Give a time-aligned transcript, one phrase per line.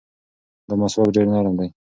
[0.67, 1.67] دا مسواک ډېر نرم دی.